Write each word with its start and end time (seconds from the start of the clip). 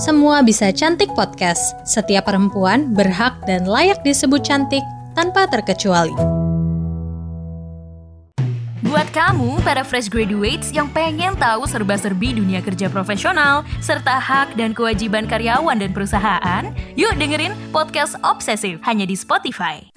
Semua 0.00 0.40
Bisa 0.40 0.72
Cantik 0.72 1.12
Podcast. 1.12 1.76
Setiap 1.84 2.24
perempuan 2.24 2.96
berhak 2.96 3.36
dan 3.44 3.68
layak 3.68 4.00
disebut 4.00 4.40
cantik 4.40 4.80
tanpa 5.12 5.44
terkecuali. 5.44 6.16
Buat 8.80 9.12
kamu, 9.12 9.60
para 9.60 9.84
fresh 9.84 10.08
graduates 10.08 10.72
yang 10.72 10.88
pengen 10.88 11.36
tahu 11.36 11.68
serba-serbi 11.68 12.32
dunia 12.32 12.64
kerja 12.64 12.88
profesional, 12.88 13.60
serta 13.84 14.16
hak 14.16 14.56
dan 14.56 14.72
kewajiban 14.72 15.28
karyawan 15.28 15.76
dan 15.76 15.92
perusahaan, 15.92 16.72
yuk 16.96 17.12
dengerin 17.20 17.52
podcast 17.68 18.16
Obsesif 18.24 18.80
hanya 18.88 19.04
di 19.04 19.12
Spotify. 19.12 19.89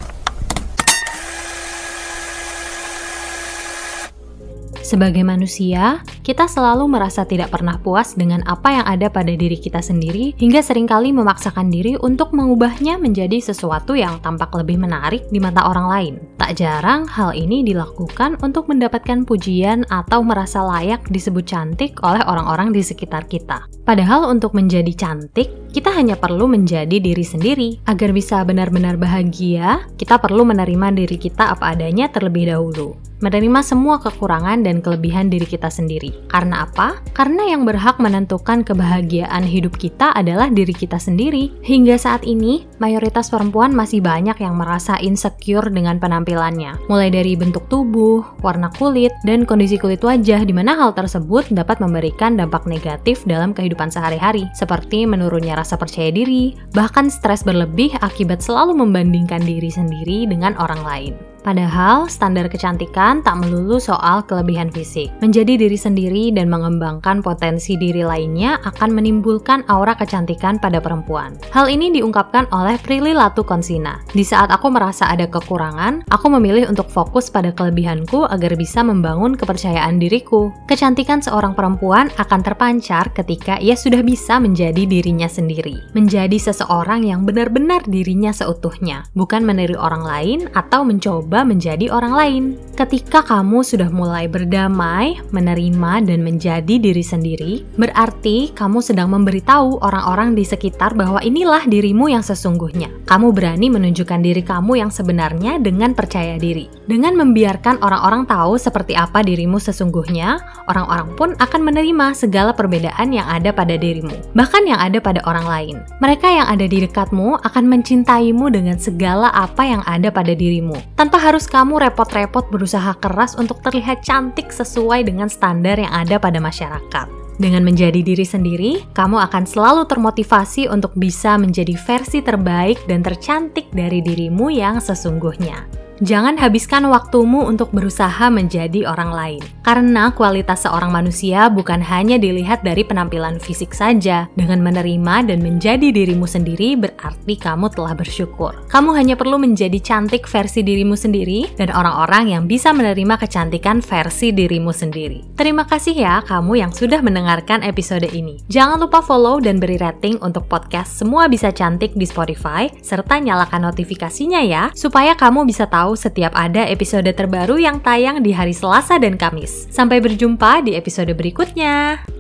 Sebagai 4.84 5.24
manusia, 5.24 6.04
kita 6.28 6.44
selalu 6.44 6.92
merasa 6.92 7.24
tidak 7.24 7.56
pernah 7.56 7.80
puas 7.80 8.20
dengan 8.20 8.44
apa 8.44 8.68
yang 8.68 8.84
ada 8.84 9.08
pada 9.08 9.32
diri 9.32 9.56
kita 9.56 9.80
sendiri 9.80 10.36
hingga 10.36 10.60
sering 10.60 10.84
kali 10.92 11.16
memaksakan 11.16 11.72
diri 11.72 11.96
untuk 12.04 12.36
mengubahnya 12.36 13.00
menjadi 13.00 13.40
sesuatu 13.40 13.96
yang 13.96 14.20
tampak 14.20 14.52
lebih 14.52 14.76
menarik 14.76 15.24
di 15.32 15.40
mata 15.40 15.72
orang 15.72 15.88
lain. 15.88 16.14
Tak 16.36 16.60
jarang 16.60 17.08
hal 17.08 17.32
ini 17.32 17.64
dilakukan 17.64 18.44
untuk 18.44 18.68
mendapatkan 18.68 19.24
pujian 19.24 19.88
atau 19.88 20.20
merasa 20.20 20.60
layak 20.60 21.08
disebut 21.08 21.48
cantik 21.48 22.04
oleh 22.04 22.20
orang-orang 22.28 22.76
di 22.76 22.84
sekitar 22.84 23.24
kita. 23.32 23.64
Padahal 23.88 24.28
untuk 24.28 24.52
menjadi 24.52 24.92
cantik, 24.92 25.48
kita 25.72 25.96
hanya 25.96 26.20
perlu 26.20 26.44
menjadi 26.52 27.00
diri 27.00 27.24
sendiri. 27.24 27.70
Agar 27.88 28.12
bisa 28.12 28.44
benar-benar 28.44 29.00
bahagia, 29.00 29.88
kita 29.96 30.20
perlu 30.20 30.44
menerima 30.44 30.92
diri 30.92 31.16
kita 31.16 31.56
apa 31.56 31.72
adanya 31.72 32.12
terlebih 32.12 32.52
dahulu 32.52 33.13
menerima 33.24 33.64
semua 33.64 34.04
kekurangan 34.04 34.68
dan 34.68 34.84
kelebihan 34.84 35.32
diri 35.32 35.48
kita 35.48 35.72
sendiri. 35.72 36.12
Karena 36.28 36.68
apa? 36.68 37.00
Karena 37.16 37.48
yang 37.48 37.64
berhak 37.64 38.04
menentukan 38.04 38.68
kebahagiaan 38.68 39.48
hidup 39.48 39.80
kita 39.80 40.12
adalah 40.12 40.52
diri 40.52 40.76
kita 40.76 41.00
sendiri. 41.00 41.56
Hingga 41.64 41.96
saat 41.96 42.28
ini, 42.28 42.68
mayoritas 42.84 43.32
perempuan 43.32 43.72
masih 43.72 44.04
banyak 44.04 44.36
yang 44.44 44.60
merasa 44.60 45.00
insecure 45.00 45.72
dengan 45.72 46.04
penampilannya. 46.04 46.92
Mulai 46.92 47.10
dari 47.16 47.40
bentuk 47.40 47.72
tubuh, 47.72 48.28
warna 48.44 48.68
kulit, 48.76 49.16
dan 49.24 49.48
kondisi 49.48 49.80
kulit 49.80 50.04
wajah 50.04 50.44
di 50.44 50.52
mana 50.52 50.76
hal 50.76 50.92
tersebut 50.92 51.48
dapat 51.56 51.80
memberikan 51.80 52.36
dampak 52.36 52.68
negatif 52.68 53.24
dalam 53.24 53.56
kehidupan 53.56 53.88
sehari-hari, 53.88 54.52
seperti 54.52 55.08
menurunnya 55.08 55.56
rasa 55.56 55.80
percaya 55.80 56.12
diri, 56.12 56.60
bahkan 56.76 57.08
stres 57.08 57.48
berlebih 57.48 57.96
akibat 58.04 58.44
selalu 58.44 58.76
membandingkan 58.84 59.40
diri 59.48 59.72
sendiri 59.72 60.28
dengan 60.28 60.58
orang 60.60 60.84
lain. 60.84 61.33
Padahal, 61.44 62.08
standar 62.08 62.48
kecantikan 62.48 63.20
tak 63.20 63.44
melulu 63.44 63.76
soal 63.76 64.24
kelebihan 64.24 64.72
fisik. 64.72 65.12
Menjadi 65.20 65.60
diri 65.60 65.76
sendiri 65.76 66.32
dan 66.32 66.48
mengembangkan 66.48 67.20
potensi 67.20 67.76
diri 67.76 68.00
lainnya 68.00 68.64
akan 68.64 68.96
menimbulkan 68.96 69.68
aura 69.68 69.92
kecantikan 69.92 70.56
pada 70.56 70.80
perempuan. 70.80 71.36
Hal 71.52 71.68
ini 71.68 71.92
diungkapkan 71.92 72.48
oleh 72.56 72.80
Prilly 72.80 73.12
Konsina. 73.44 74.00
Di 74.16 74.24
saat 74.24 74.56
aku 74.56 74.72
merasa 74.72 75.12
ada 75.12 75.28
kekurangan, 75.28 76.08
aku 76.08 76.32
memilih 76.32 76.72
untuk 76.72 76.88
fokus 76.88 77.28
pada 77.28 77.52
kelebihanku 77.52 78.24
agar 78.32 78.56
bisa 78.56 78.80
membangun 78.80 79.36
kepercayaan 79.36 80.00
diriku. 80.00 80.48
Kecantikan 80.72 81.20
seorang 81.20 81.52
perempuan 81.52 82.08
akan 82.16 82.40
terpancar 82.40 83.12
ketika 83.12 83.60
ia 83.60 83.76
sudah 83.76 84.00
bisa 84.00 84.40
menjadi 84.40 84.88
dirinya 84.88 85.28
sendiri. 85.28 85.92
Menjadi 85.92 86.40
seseorang 86.40 87.04
yang 87.04 87.28
benar-benar 87.28 87.84
dirinya 87.84 88.32
seutuhnya, 88.32 89.04
bukan 89.12 89.44
meniru 89.44 89.76
orang 89.76 90.08
lain 90.08 90.40
atau 90.56 90.88
mencoba 90.88 91.33
mencoba 91.34 91.50
menjadi 91.50 91.90
orang 91.90 92.14
lain. 92.14 92.44
Ketika 92.74 93.22
kamu 93.22 93.62
sudah 93.62 93.90
mulai 93.94 94.26
berdamai, 94.26 95.22
menerima, 95.30 96.06
dan 96.10 96.26
menjadi 96.26 96.82
diri 96.82 97.06
sendiri, 97.06 97.54
berarti 97.78 98.50
kamu 98.54 98.82
sedang 98.82 99.14
memberitahu 99.14 99.82
orang-orang 99.86 100.34
di 100.34 100.42
sekitar 100.42 100.98
bahwa 100.98 101.22
inilah 101.22 101.66
dirimu 101.70 102.10
yang 102.10 102.26
sesungguhnya. 102.26 102.90
Kamu 103.06 103.30
berani 103.30 103.70
menunjukkan 103.70 104.22
diri 104.26 104.42
kamu 104.42 104.82
yang 104.82 104.90
sebenarnya 104.90 105.62
dengan 105.62 105.94
percaya 105.94 106.38
diri. 106.42 106.66
Dengan 106.90 107.14
membiarkan 107.14 107.82
orang-orang 107.86 108.26
tahu 108.26 108.58
seperti 108.58 108.98
apa 108.98 109.22
dirimu 109.22 109.62
sesungguhnya, 109.62 110.42
orang-orang 110.66 111.14
pun 111.14 111.30
akan 111.38 111.62
menerima 111.62 112.18
segala 112.18 112.58
perbedaan 112.58 113.14
yang 113.14 113.30
ada 113.30 113.54
pada 113.54 113.78
dirimu, 113.78 114.18
bahkan 114.34 114.66
yang 114.66 114.82
ada 114.82 114.98
pada 114.98 115.22
orang 115.30 115.46
lain. 115.46 115.76
Mereka 116.02 116.26
yang 116.26 116.50
ada 116.50 116.66
di 116.66 116.90
dekatmu 116.90 117.38
akan 117.46 117.64
mencintaimu 117.70 118.50
dengan 118.50 118.82
segala 118.82 119.30
apa 119.30 119.62
yang 119.62 119.86
ada 119.86 120.10
pada 120.10 120.34
dirimu, 120.34 120.74
tanpa 120.98 121.23
harus 121.24 121.48
kamu 121.48 121.80
repot-repot 121.88 122.52
berusaha 122.52 122.92
keras 123.00 123.40
untuk 123.40 123.64
terlihat 123.64 124.04
cantik 124.04 124.52
sesuai 124.52 125.08
dengan 125.08 125.32
standar 125.32 125.80
yang 125.80 125.96
ada 125.96 126.20
pada 126.20 126.44
masyarakat. 126.44 127.08
Dengan 127.40 127.64
menjadi 127.66 128.04
diri 128.04 128.28
sendiri, 128.28 128.72
kamu 128.94 129.18
akan 129.32 129.48
selalu 129.48 129.88
termotivasi 129.88 130.68
untuk 130.70 130.94
bisa 131.00 131.40
menjadi 131.40 131.74
versi 131.80 132.20
terbaik 132.22 132.84
dan 132.86 133.02
tercantik 133.02 133.72
dari 133.74 134.04
dirimu 134.04 134.54
yang 134.54 134.78
sesungguhnya. 134.78 135.66
Jangan 136.04 136.36
habiskan 136.36 136.84
waktumu 136.92 137.48
untuk 137.48 137.72
berusaha 137.72 138.28
menjadi 138.28 138.84
orang 138.92 139.16
lain, 139.16 139.42
karena 139.64 140.12
kualitas 140.12 140.68
seorang 140.68 140.92
manusia 140.92 141.48
bukan 141.48 141.80
hanya 141.80 142.20
dilihat 142.20 142.60
dari 142.60 142.84
penampilan 142.84 143.40
fisik 143.40 143.72
saja. 143.72 144.28
Dengan 144.36 144.60
menerima 144.60 145.32
dan 145.32 145.40
menjadi 145.40 145.96
dirimu 145.96 146.28
sendiri, 146.28 146.76
berarti 146.76 147.40
kamu 147.40 147.72
telah 147.72 147.96
bersyukur. 147.96 148.52
Kamu 148.68 148.92
hanya 149.00 149.16
perlu 149.16 149.40
menjadi 149.40 149.80
cantik 149.80 150.28
versi 150.28 150.60
dirimu 150.60 151.00
sendiri, 151.00 151.56
dan 151.56 151.72
orang-orang 151.72 152.36
yang 152.36 152.52
bisa 152.52 152.76
menerima 152.76 153.16
kecantikan 153.24 153.80
versi 153.80 154.36
dirimu 154.36 154.76
sendiri. 154.76 155.40
Terima 155.40 155.64
kasih 155.64 155.96
ya, 155.96 156.20
kamu 156.28 156.68
yang 156.68 156.76
sudah 156.76 157.00
mendengarkan 157.00 157.64
episode 157.64 158.12
ini. 158.12 158.44
Jangan 158.52 158.76
lupa 158.76 159.00
follow 159.00 159.40
dan 159.40 159.56
beri 159.56 159.80
rating 159.80 160.20
untuk 160.20 160.52
podcast 160.52 161.00
Semua 161.00 161.32
Bisa 161.32 161.56
Cantik 161.56 161.96
di 161.96 162.04
Spotify, 162.04 162.68
serta 162.84 163.24
nyalakan 163.24 163.72
notifikasinya 163.72 164.44
ya, 164.44 164.68
supaya 164.76 165.16
kamu 165.16 165.48
bisa 165.48 165.64
tahu 165.64 165.93
setiap 165.98 166.36
ada 166.38 166.68
episode 166.70 167.10
terbaru 167.10 167.58
yang 167.58 167.82
tayang 167.82 168.22
di 168.22 168.36
hari 168.36 168.54
Selasa 168.54 169.02
dan 169.02 169.18
Kamis. 169.18 169.66
Sampai 169.74 169.98
berjumpa 170.04 170.62
di 170.62 170.78
episode 170.78 171.12
berikutnya. 171.18 172.13